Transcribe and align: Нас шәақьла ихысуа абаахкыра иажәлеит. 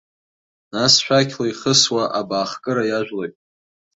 Нас 0.73 0.93
шәақьла 1.03 1.45
ихысуа 1.51 2.03
абаахкыра 2.19 2.83
иажәлеит. 2.87 3.33